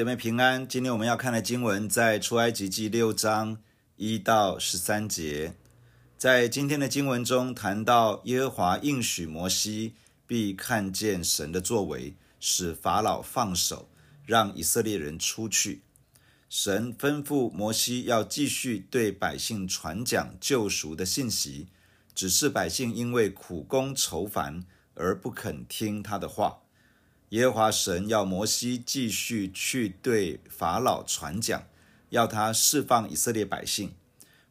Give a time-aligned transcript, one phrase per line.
[0.00, 3.58] 姐妹平安，今天我们要看的经文在出埃及记六章
[3.96, 5.52] 一到十三节。
[6.16, 9.92] 在今天的经文中谈到耶和华应许摩西
[10.26, 13.90] 必看见神的作为，使法老放手，
[14.24, 15.82] 让以色列人出去。
[16.48, 21.68] 神吩咐摩西要继续对百姓传讲救赎的信息，
[22.14, 24.64] 只是百姓因为苦工愁烦
[24.94, 26.60] 而不肯听他的话。
[27.30, 31.68] 耶和华神要摩西继续去对法老传讲，
[32.08, 33.94] 要他释放以色列百姓。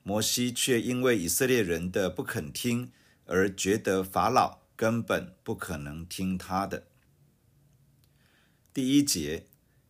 [0.01, 2.89] 摩西却因为以色列人的不肯听，
[3.25, 6.87] 而觉得法老根本不可能听他的。
[8.73, 9.47] 第一节，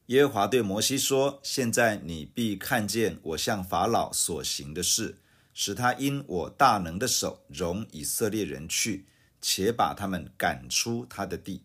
[0.08, 5.20] 耶和华对摩西说：“现在你必看见我向法老所行的事，
[5.54, 9.06] 使他因我大能的手容以色列人去，
[9.40, 11.62] 且把他们赶出他的地。”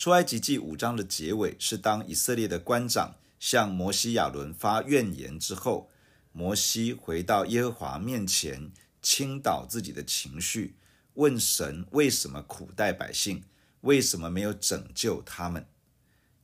[0.00, 5.90] 出埃及记五章的结尾是当以色列的官长向摩西亚伦发怨言之后，
[6.32, 10.74] 摩西回到耶和华面前，倾倒自己的情绪，
[11.12, 13.44] 问神为什么苦待百姓，
[13.82, 15.66] 为什么没有拯救他们？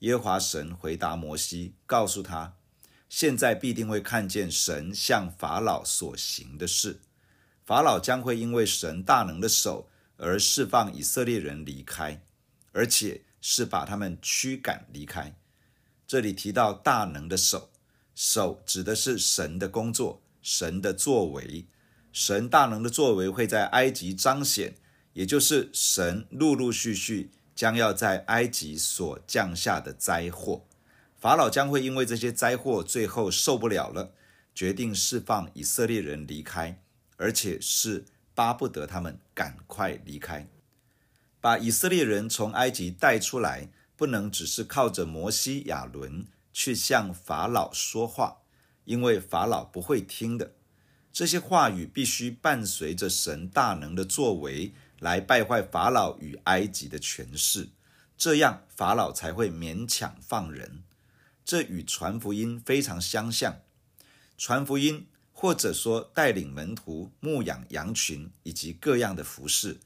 [0.00, 2.56] 耶和华神回答摩西，告诉他，
[3.08, 7.00] 现在必定会看见神向法老所行的事，
[7.64, 12.20] 法老将会因为神大能的手而释放以色列人离开，
[12.72, 13.22] 而且。
[13.48, 15.32] 是把他们驱赶离开。
[16.04, 17.70] 这里提到大能的手，
[18.12, 21.64] 手指的是神的工作，神的作为。
[22.12, 24.74] 神大能的作为会在埃及彰显，
[25.12, 30.64] 也就是神陆陆续续将要在埃及所降下的灾祸。
[31.14, 34.12] 法老将会因为这些灾祸，最后受不了了，
[34.52, 36.82] 决定释放以色列人离开，
[37.16, 40.48] 而且是巴不得他们赶快离开。
[41.46, 48.38] 把以色列人从埃及带出来，不能只是靠着摩西、亚伦去向法老说话，
[48.84, 50.56] 因为法老不会听的。
[51.12, 57.68] 这些话语必须伴随着神大能的作为，来败坏法老与埃及的权势，
[58.18, 60.82] 这样法老才会勉强放人。
[61.44, 63.60] 这与传福音非常相像。
[64.36, 69.78] 传福音，或者说带领门徒牧养羊群，以及各样的服饰。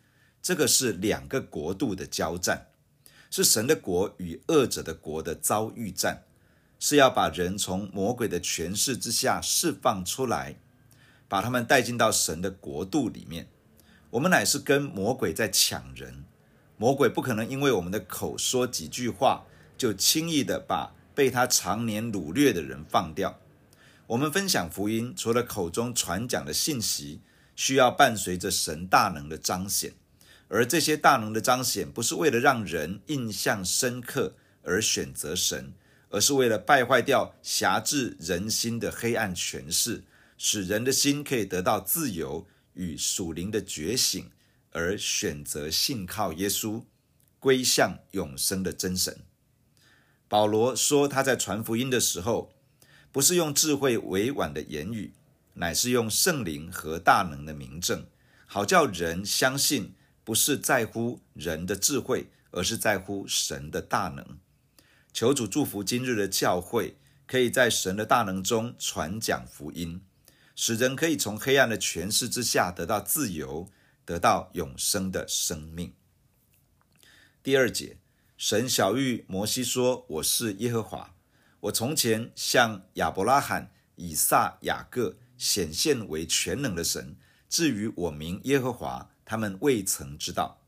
[0.43, 2.69] 这个是两个国度的交战，
[3.31, 6.25] 是神的国与恶者的国的遭遇战，
[6.79, 10.57] 是要把人从魔鬼的权势之下释放出来，
[11.29, 13.49] 把他们带进到神的国度里面。
[14.11, 16.25] 我们乃是跟魔鬼在抢人，
[16.77, 19.45] 魔鬼不可能因为我们的口说几句话，
[19.77, 23.39] 就轻易的把被他常年掳掠的人放掉。
[24.09, 27.21] 我们分享福音，除了口中传讲的信息，
[27.55, 29.93] 需要伴随着神大能的彰显。
[30.53, 34.35] 而这些大能的彰显，不是为了让人印象深刻
[34.65, 35.73] 而选择神，
[36.09, 40.03] 而是为了败坏掉辖制人心的黑暗权势，
[40.37, 44.29] 使人的心可以得到自由与属灵的觉醒，
[44.73, 46.83] 而选择信靠耶稣，
[47.39, 49.21] 归向永生的真神。
[50.27, 52.53] 保罗说，他在传福音的时候，
[53.13, 55.13] 不是用智慧委婉的言语，
[55.55, 58.07] 乃是用圣灵和大能的明证，
[58.47, 59.95] 好叫人相信。
[60.23, 64.39] 不是在乎人的智慧，而是在乎神的大能。
[65.13, 70.03] 求主祝福今日的教会，可以在神的大能中传讲福音，
[70.55, 73.69] 使人可以从黑暗的权势之下得到自由，
[74.05, 75.95] 得到永生的生命。
[77.43, 77.97] 第二节，
[78.37, 81.15] 神小玉摩西说：“我是耶和华，
[81.61, 87.17] 我从前向亚伯拉罕、以撒、雅各显现为全能的神。
[87.49, 90.59] 至于我名耶和华。”他们未曾知道，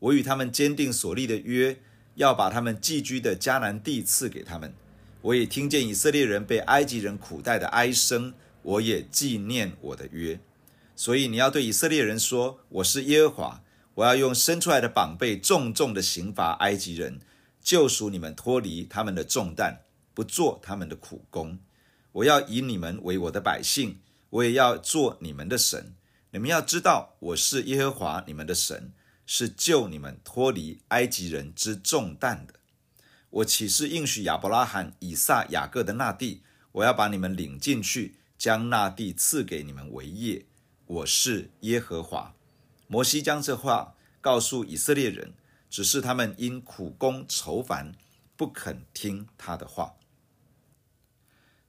[0.00, 1.78] 我与他们坚定所立的约，
[2.16, 4.74] 要把他们寄居的迦南地赐给他们。
[5.22, 10.40] 我也听见以色列人被埃及人苦待的哀声，我也纪念我的约。
[10.96, 13.62] 所以你要对以色列人说：“我是耶和华，
[13.94, 17.20] 我要用伸出来的膀臂重重的刑罚埃及人，
[17.62, 19.82] 救赎你们脱离他们的重担，
[20.12, 21.60] 不做他们的苦工。
[22.10, 24.00] 我要以你们为我的百姓，
[24.30, 25.94] 我也要做你们的神。”
[26.32, 28.92] 你们要知道，我是耶和华你们的神，
[29.26, 32.54] 是救你们脱离埃及人之重担的。
[33.30, 36.44] 我岂是应许亚伯拉罕、以撒、雅各的那地？
[36.70, 40.46] 我要把你们领进去，将那地赐给你们为业。
[40.86, 42.36] 我是耶和华。
[42.86, 45.34] 摩西将这话告诉以色列人，
[45.68, 47.92] 只是他们因苦工愁烦，
[48.36, 49.96] 不肯听他的话。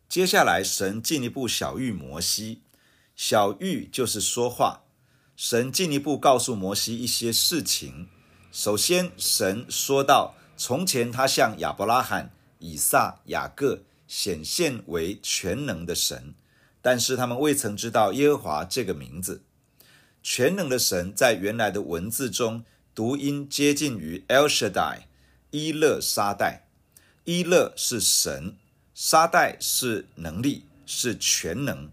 [0.08, 2.62] 接下来，神进一步晓諭摩西。
[3.24, 4.82] 小玉就是说话，
[5.36, 8.10] 神进一步告诉摩西一些事情。
[8.52, 16.34] 首先，神说到，从前他向亚伯拉罕、以撒、雅各显现为全能的神，
[16.82, 19.44] 但是他们未曾知道耶和华这个名字。
[20.24, 22.66] 全能的神在原来的文字中
[22.96, 25.02] 读音接近于 El Shaddai，
[25.52, 26.66] 伊勒沙代。
[27.26, 28.56] 伊勒是神，
[28.96, 31.88] 沙代是能力，是全能。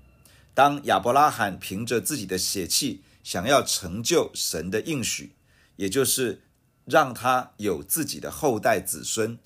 [0.58, 5.36] 当亚伯拉罕凭着自己的血气想要成就神的应许，
[5.76, 6.42] 也就是
[6.84, 9.38] 让他有自己的后代子孙，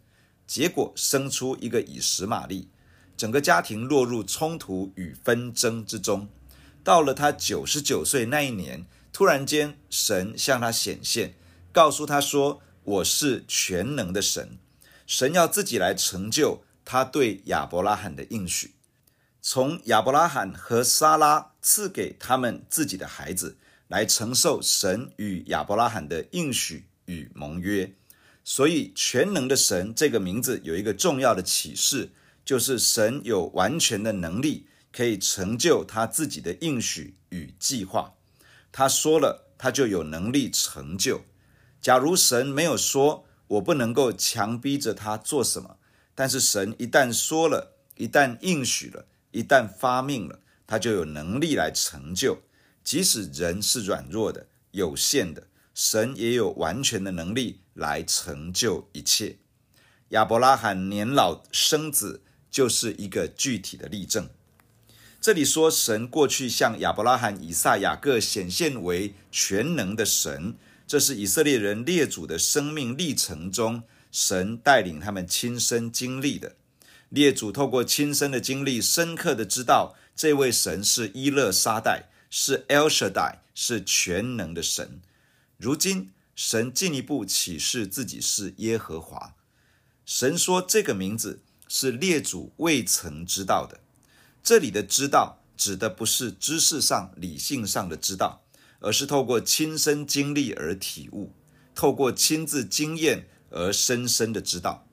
[0.47, 2.71] 结果生出一个以实玛利，
[3.15, 6.31] 整个家庭落入冲突与纷争之中。
[6.83, 11.35] 到了他九十九岁那一年，突然间神向他显现，
[11.73, 14.57] 告诉他说：“我是全能的神，
[15.07, 18.73] 神要自己来成就他对亚伯拉罕的应许。”
[19.45, 23.59] 从亚伯拉罕和撒拉赐给他们自己的孩子，
[23.89, 27.93] 来承受神与亚伯拉罕的应许与盟约。
[28.45, 32.11] 所以，全能的神这个名字有一个重要的启示，
[32.45, 38.15] 就是神有完全的能力，可以成就他自己的应许与计划。
[38.71, 41.23] 他说了，他就有能力成就。
[41.81, 45.79] 假如神没有说，我不能够强逼着他做什么。
[46.15, 49.07] 但是神一旦说了，一旦应许了。
[49.33, 52.43] 一旦发命了，他就有能力来成就。
[52.85, 59.37] 即使人是软弱的、有限的，神也有完全的能力来成就一切。
[60.09, 64.29] 亚伯拉罕年老生子，就是一个具体的例证。
[65.21, 70.57] 这里说，神过去向亚伯拉罕、以撒、雅各显现为全能的神，
[70.87, 76.57] 这是以色列人列祖的生命历程中，神带领他们亲身经历的。
[77.13, 85.03] 列祖透过亲身的经历，深刻的知道这位神是伊勒沙代，是 El Shaddai，是全能的神。
[85.59, 89.35] 如今，神进一步启示自己是耶和华。
[90.07, 93.81] 神说这个名字是列祖未曾知道的。
[94.43, 98.43] 这里的知道指的不是知识上、理性上的知道，
[98.81, 101.35] 而是透过亲身经历而体悟，
[101.75, 104.87] 透过亲自经验而深深的知道。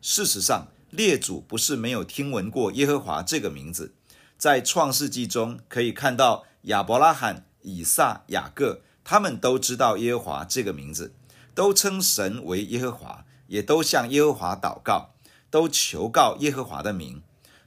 [0.00, 3.94] 事实上，列祖不是没有听闻过耶和华这个名字，
[4.38, 11.12] 在创世纪中可以看到亚伯拉罕、以撒、雅各，他们都知道耶和华这个名字，
[11.54, 15.14] 都称神为耶和华，也都向耶和华祷告，
[15.50, 17.22] 都求告耶和华的名。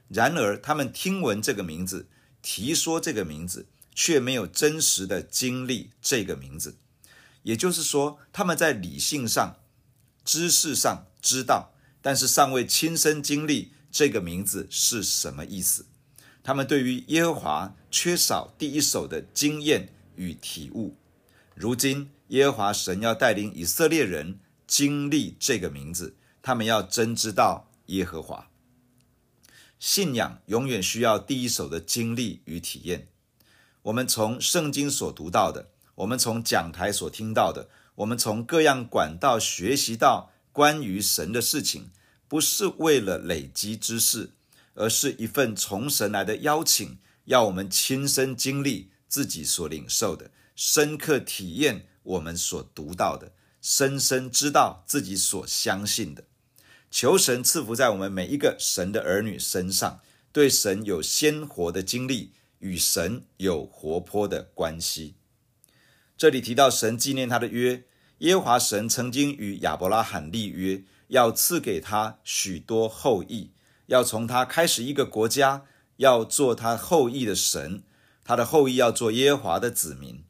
[0.08, 2.08] 然而，他们听闻这个名字，
[2.42, 6.76] 提说这个名字，却没有真实的经历这个名字。
[7.42, 9.56] 也就是说，他们在理性上、
[10.24, 11.72] 知识上知道。
[12.02, 15.86] 但是尚未亲身经历这个名字是什么意思，
[16.42, 20.96] 他们对于耶和华缺少第一手的经验与体悟。
[21.54, 28.48] 如今耶和华神要带领以色列人经历这个名字，他们要真知道耶和华。
[29.78, 33.08] 信仰永远需要第一手的经历与体验。
[33.82, 40.30] 我们从圣经所读到的，我们从讲台所听到的，我们从各样管道学习到。
[40.52, 41.90] 关于神的事情，
[42.26, 44.30] 不是为了累积知识，
[44.74, 56.24] 而是一份从神来的邀请，要我们亲身经历自己所领受的，深刻体验我们所读到的，深深知道自己所相信的。
[56.90, 60.00] 求神赐福在我们每一个神的儿女身上，
[60.32, 65.14] 对神有鲜活的经历，与神有活泼的关系。
[66.18, 67.84] 这里提到神纪念他的约。
[68.20, 73.52] 耶和华神曾经与亚伯拉罕立约，要赐给他许多后裔，
[73.86, 75.64] 要从他开始一个国家，
[75.96, 77.82] 要做他后裔的神，
[78.22, 80.22] 他的后裔要做耶和华的子民。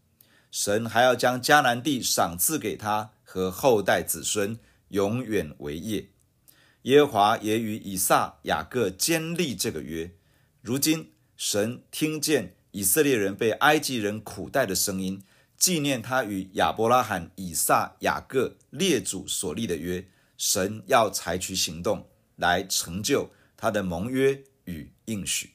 [0.53, 6.11] 神还要将迦南地赏赐给他和后代子孙，永远为业。
[6.83, 10.13] 耶和华也与以撒、雅各坚立这个约。
[10.61, 15.21] 如今，神听见以色列人被埃及人苦待的声音。
[15.61, 25.51] 纪念他与亚伯拉罕、以撒、雅各列祖所立的约，神要采取行动来成就他的盟约与应许。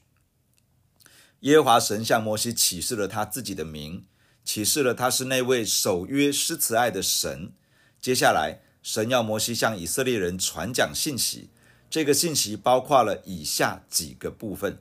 [1.40, 4.06] 耶和华神向摩西启示了他自己的名，
[4.44, 7.52] 启示了他是那位守约施慈爱的神。
[8.00, 11.50] 接下来，神要摩西向以色列人传讲信息，
[11.90, 14.78] 这个信息包括了以下几个部分：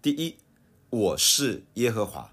[0.00, 0.36] 第一，
[0.90, 2.32] 我是耶和华。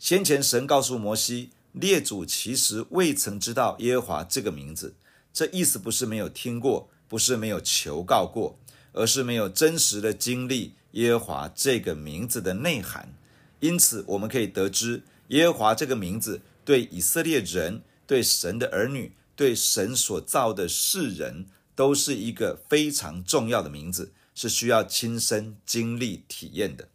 [0.00, 1.50] 先前神告诉摩西。
[1.72, 4.94] 列祖其实未曾知道耶和华这个名字，
[5.32, 8.58] 这意思不是没有听过，不是没有求告过，
[8.92, 13.14] 而是没有真实的经历耶和华这个名字的内涵。
[13.60, 26.88] 因此，我们可以得知，耶和华这个名字对以色列人、对神的儿女、对神所造的世人都是一个非常重要的名字，是需要亲身经历体验的。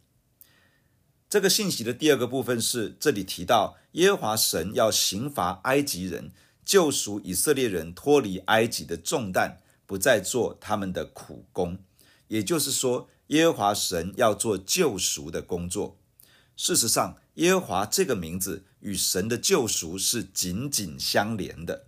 [1.28, 6.30] 这个信息的第二个部分是这里提到，耶和华神要刑罚埃及人，
[6.64, 11.78] 救赎以色列人脱离埃及的重担，不再做他们的苦工。
[12.28, 15.98] 也就是说，耶和华神要做救赎的工作。
[16.56, 21.86] 事实上，耶和华这个名字与神的救赎是紧紧相连的。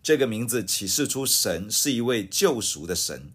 [0.00, 3.32] 这个名字启示出神是一位救赎的神。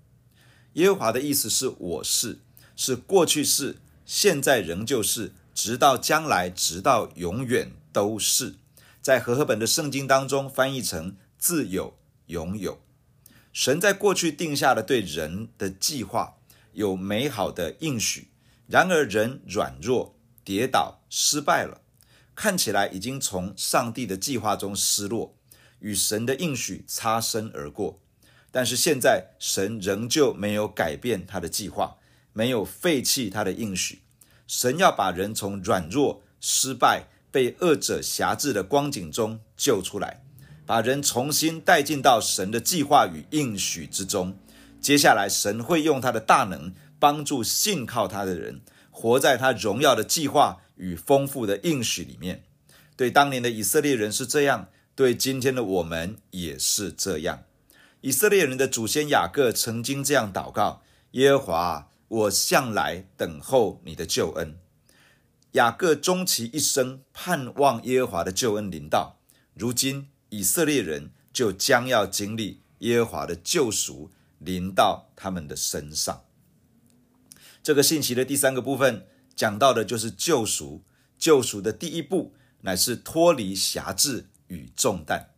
[0.74, 2.40] 耶和华的意思是“我是”，
[2.78, 8.56] 是过去式，现在仍旧是，直到将来，直到永远都是。
[9.02, 12.82] 在和合本的圣经当中翻译成“自有永有”。
[13.54, 16.38] 神在过去定下了对人的计划，
[16.74, 18.30] 有美好的应许。
[18.68, 20.16] 然而人软弱。
[20.44, 21.82] 跌倒失败了，
[22.34, 25.38] 看起来已经从上帝的计划中失落，
[25.80, 28.02] 与神的应许擦身而过。
[28.50, 31.98] 但是现在神仍旧没有改变他的计划，
[32.34, 34.02] 没有废弃他的应许。
[34.52, 40.26] 神要把人从软弱、失败、被恶者辖制的光景中救出来，
[40.66, 44.38] 把人重新带进到神的计划与应许之中。
[44.82, 48.60] 接下来神会用他的大能帮助信靠他的人。
[48.90, 52.44] 活在他荣耀的计划与丰富的应许里面，
[52.98, 57.44] 对当年的以色列人是这样，对今天的我们也是这样。
[58.02, 60.82] 以色列人的祖先雅各曾经这样祷告
[61.12, 64.60] ：“耶和华，我向来等候你的救恩。”
[65.54, 69.18] 雅各终其一生盼望耶和华的救恩临到，
[69.54, 76.24] 如今以色列人就将要经历耶和华的救赎临到他们的身上。
[77.62, 80.84] 这个信息的第三个部分讲到的就是救赎。
[81.18, 85.30] 救赎的第一步乃是脱离辖制与重担。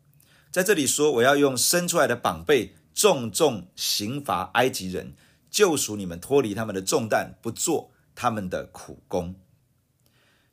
[0.50, 5.13] 在这里说，我要用伸出来的膀臂重重刑罚埃及人，
[5.54, 9.36] 救赎你们脱离他们的重担，不做他们的苦工。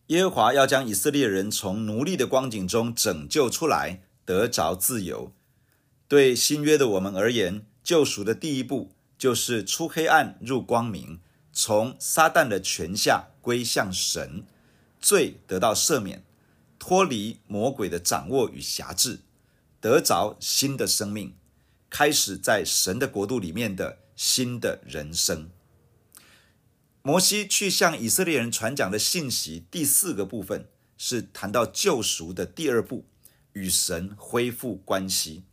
[0.09, 5.33] 耶和华要将以色列人从奴隶的光景中拯救出来，得着自由。
[6.07, 11.21] 对新约的我们而言，救赎的第一步就是出黑暗入光明。
[11.51, 14.45] 从撒旦的权下归向神，
[15.01, 16.23] 罪得到赦免，
[16.79, 19.21] 脱离魔鬼的掌握与辖制，
[19.81, 21.35] 得着新的生命，
[21.89, 25.49] 开始在神的国度里面的新的人生。
[27.01, 33.07] 摩西去向以色列人传讲的信息，第四个部分是谈到救赎的第二步，
[33.55, 35.45] 与神恢复关系，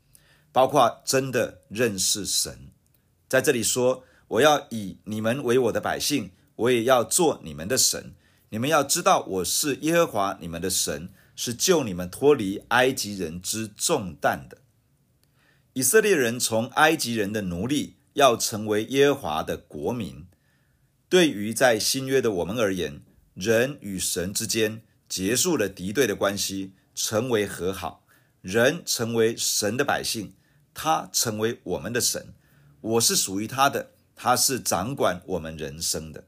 [0.52, 2.70] 包括真的认识神。
[3.30, 4.04] 在这里说。
[4.30, 8.14] 我要以你们为我的百姓，我也要做你们的神。
[8.50, 14.58] 你们要知道，我是耶和华你们的神，是救你们脱离埃及人之重担的。
[15.72, 20.26] 以色列人从埃及人的奴隶，要成为耶和华的国民。
[21.08, 23.04] 对于在新约的我们而言，
[23.36, 28.04] 人与神之间结束了敌对的关系，成为和好。
[28.42, 30.34] 人成为神的百姓，
[30.74, 32.34] 他成为我们的神，
[32.82, 33.92] 我是属于他的。
[34.16, 36.26] 他是掌管我们人生的，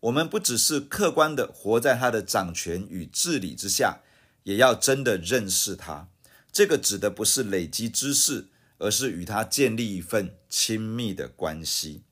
[0.00, 4.00] 我们不只是客观的活在他的掌权与治理之下，
[4.42, 6.08] 也要真的认识他。
[6.52, 8.48] 这个指的不是累积知识，
[8.82, 12.02] 而是与他建立一份亲密的关系。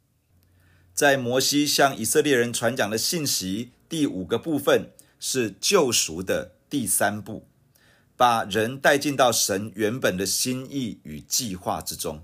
[0.95, 7.49] 在摩西向以色列人传讲的信息第五个部分是救赎的第三步，
[8.17, 12.23] 把人带进到神原本的心意与计划之中。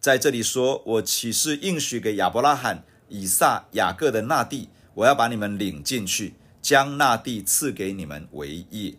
[0.00, 8.94] 在这里说，我岂是应许给亚伯拉罕、以撒、雅各的那地，我要把你们领进去，将那地赐给你们为业。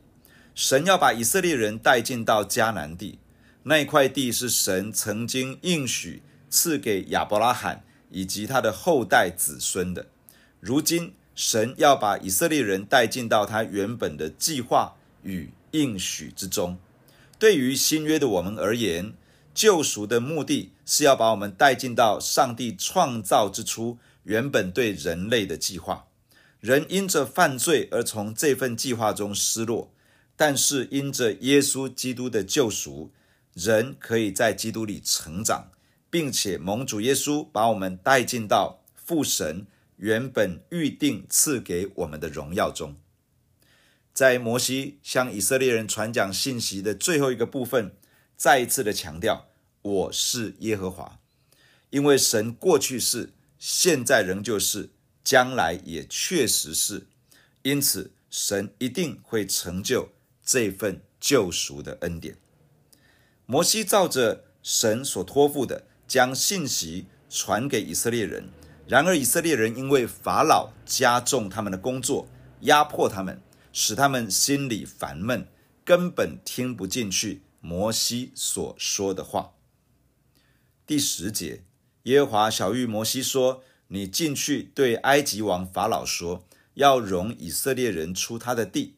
[0.54, 3.20] 神要把以色列人带进到迦南地，
[3.68, 10.06] 那块地是神曾经应许赐给亚伯拉罕以及他的后代子孙的。
[10.60, 16.78] 如今，神要把以色列人带进到他原本的计划与应许之中。
[17.40, 19.14] 对于新约的我们而言，
[19.56, 26.06] 救赎的目的是要把我们带进到上帝创造之初原本对人类的计划。
[26.60, 29.92] 人因着犯罪而从这份计划中失落，
[30.36, 33.12] 但是因着耶稣基督的救赎，
[33.56, 35.72] 人可以在基督里成长，
[36.10, 42.98] 并且蒙主耶稣把我们带进到父神原本预定赐给我们的荣耀中。
[44.14, 47.96] 在摩西向以色列人传讲信息的最后一个部分。
[48.38, 49.48] 再一次的强调，
[49.82, 51.20] 我是耶和华，
[51.90, 54.90] 因为神过去是，现在仍旧是，
[55.24, 57.08] 将来也确实是，
[57.62, 60.10] 因此神一定会成就
[60.46, 62.38] 这份救赎的恩典。
[63.46, 68.50] 摩西照着神所托付的，将信息传给以色列人。
[68.88, 72.28] 然而以色列人因为法老加重他们的工作，
[72.62, 75.48] 压迫他们，使他们心里烦闷，
[75.84, 79.54] 根本听不进去摩西所说的话。
[80.88, 81.64] 第十节，
[82.04, 88.96] 耶和华晓諭摩西说：“你进去对埃及王法老说，要容以色列人出他的地。”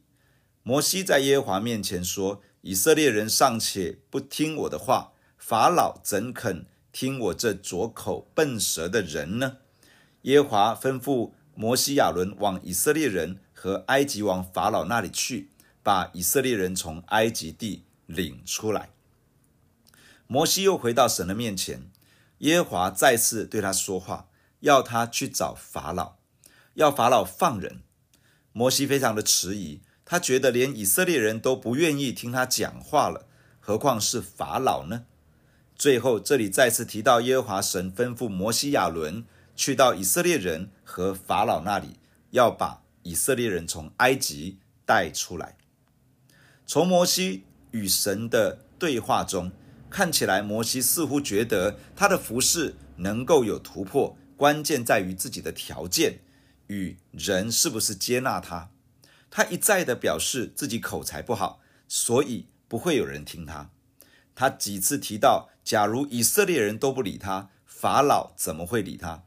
[0.63, 9.59] 摩西在耶和华面前说：“以色列人尚且不听我的话，法老怎肯听我这拙口笨舌的人呢？”
[10.23, 15.49] 耶和华吩咐摩西亚伦往以色列人和埃及王法老那里去，
[15.81, 18.89] 把以色列人从埃及地领出来。
[20.27, 21.89] 摩西又回到神的面前，
[22.39, 24.27] 耶和华再次对他说话，
[24.59, 26.17] 要他去找法老，
[26.73, 27.79] 要法老放人。
[28.51, 33.27] 摩西非常的迟疑，他觉得连以色列人都不愿意听他讲话了，
[33.59, 35.03] 何况是法老呢？
[35.75, 41.99] 最后，这里再次提到耶和华神吩咐摩西亚伦去到以色列人和法老那里，
[42.31, 45.57] 要把以色列人从埃及带出来。
[46.65, 49.51] 从摩西与神的对话中，
[49.89, 56.19] 看起来，摩西似乎觉得他的服饰能够有突破，关键在于自己的条件
[56.67, 58.69] 与人是不是接纳他。
[59.29, 63.69] 他一再的表示自己口才不好，所以不会有人听他。
[64.35, 69.23] 他几次提到，假如以色列人都不理他，法老怎么会理他？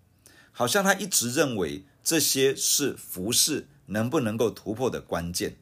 [0.52, 5.56] 好像他一直认为这些是服事能不能够突破的关键。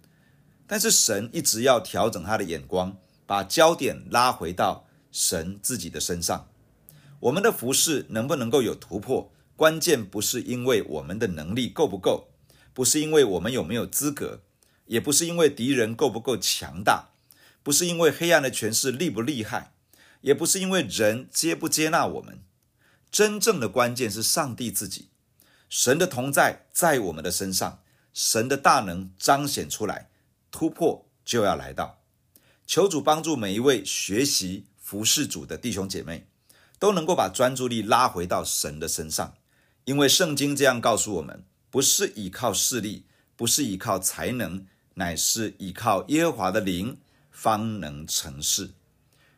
[0.66, 4.84] 但是神一直要调整他的眼光，把焦点拉回到。
[5.10, 6.48] 神自己的身上，
[7.20, 9.32] 我们的服事能不能够有突破？
[9.56, 12.27] 关键不是因为我们的能力够不够，
[12.78, 14.40] 不是因为我们有没有资格，
[14.86, 17.08] 也不是因为敌人够不够强大，
[17.64, 19.72] 不是因为黑暗的权势厉不厉害，
[20.20, 22.38] 也不是因为人接不接纳我们。
[23.10, 25.08] 真正的关键是上帝自己，
[25.68, 27.82] 神的同在在我们的身上，
[28.14, 30.08] 神的大能彰显出来，
[30.52, 31.98] 突破就要来到。
[32.64, 34.66] 求主帮助每一位学习。
[34.78, 36.28] 服侍主的弟兄姐妹，
[36.78, 39.34] 都能够把专注力拉回到神的身上，
[39.84, 41.44] 因为圣经这样告诉我们：
[41.78, 43.04] 不是依靠势力，
[43.36, 46.98] 不是依靠才能，乃是依靠耶和华的灵，
[47.30, 48.70] 方能成事。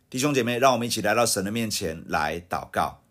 [0.08, 3.02] 弟兄姐妹，让我们一起来到神的面前来祷告。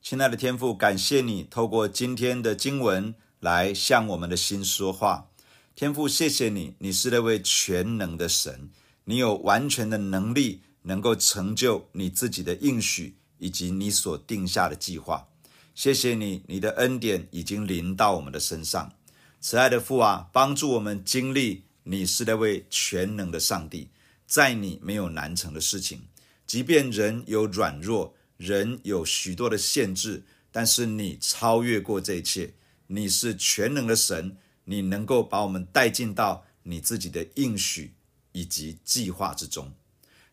[0.00, 5.28] 亲爱的天父，感谢你透过今天的经文来向我们的心说话。
[5.74, 8.70] 天父，谢谢你，你是那位全能的神，
[9.04, 10.62] 你有完全的能力。
[10.84, 15.28] 能够成就你自己的应许以及你所定下的计划，
[15.74, 18.92] 谢谢你，你的恩典已经临到我们的身上。
[19.40, 23.88] 慈爱的父啊，帮助我们经历你是那位全能的上帝，
[24.26, 26.02] 在你没有难成的事情。
[26.46, 32.52] 即便人有软弱，人有许多的限制，但是你超越过这一切。
[32.88, 37.94] 你是全能的神，你能够把我们带进到你自己的应许
[38.32, 39.72] 以及计划之中。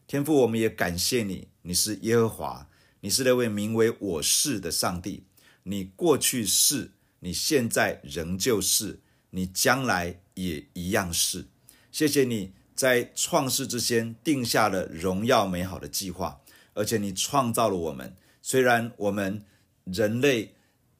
[0.07, 2.67] 天父，我们也感谢你，你是耶和华，
[3.01, 5.23] 你是那位名为我是的上帝。
[5.69, 9.01] 你过去是，你现在仍旧是，
[9.31, 11.47] 你将来也一样是。
[11.91, 16.39] 谢谢你在创世之前定下了荣耀美好的计划，
[16.73, 18.15] 而且你创造了我们。
[18.41, 19.43] 虽然我们
[19.83, 20.55] 人类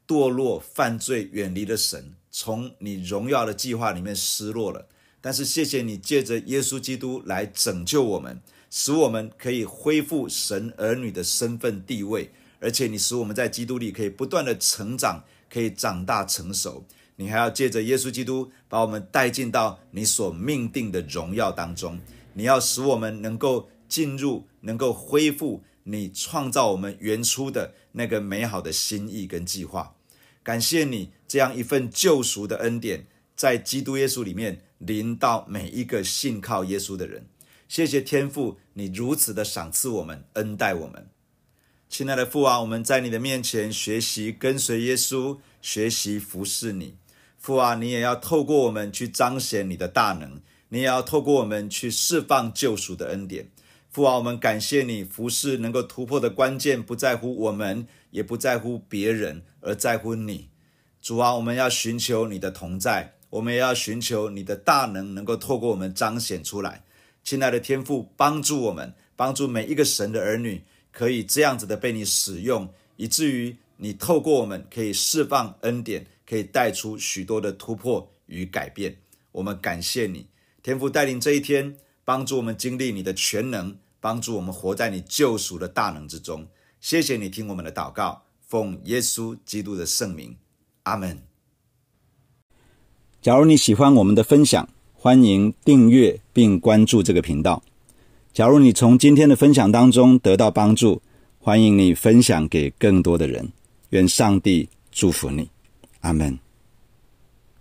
[0.06, 4.90] 堕落犯罪，远离了神，从你荣耀的计划里面失落了，
[5.22, 8.42] 但是谢谢你借着耶稣基督来拯救我们。
[8.70, 16.86] 使我们可以恢复神儿女的身份地位，而且你使我们在基督里可以不断的成长，可以长大成熟。
[17.16, 22.00] 你还要借着耶稣基督把我们带进到你所命定的荣耀当中。
[22.34, 29.96] 你要使我们能够进入，能够恢复你创造我们原初的那个美好的心意跟计划。
[30.44, 37.26] 感谢你这样一份救赎的恩典，在基督耶稣里面临到每一个信靠耶稣的人。
[37.68, 41.08] 谢谢天父，你如此的赏赐我们，恩待我们。
[41.90, 46.96] 亲爱的父啊，我们在你的面前学习跟随耶稣，学习服侍你。
[47.38, 53.50] 父啊，你也要透过我们去彰显你的大能，你也要透过我们去释放救赎的恩典。
[53.90, 60.50] 父啊，我们感谢你，服侍能够突破的关键不在乎我们，也不在乎别人，而在乎你。
[61.02, 66.84] 主啊，我们要寻求你的同在，我们也要寻求你的大能，能够透过我们彰显出来。
[67.24, 70.64] 亲爱的天父，帮助我们，帮助每一个神的儿女，
[70.98, 78.98] 可以这样子的被你使用，以至于你透过我们可以释放恩典，可以带出许多的突破与改变。
[79.32, 80.26] 我们感谢你，
[80.64, 86.48] 天父带领这一天，帮助我们经历你的全能，帮助我们活在你救赎的大能之中。
[86.82, 90.36] 谢谢你听我们的祷告，奉耶稣基督的圣名，
[90.82, 91.22] 阿门。
[93.22, 97.62] 假如你喜欢我们的分享，欢迎订阅并关注这个频道。
[98.38, 101.02] 假如你从今天的分享当中得到帮助，
[101.40, 103.52] 欢迎你分享给更多的人。
[103.90, 105.50] 愿上帝祝福你，
[106.02, 106.38] 阿门。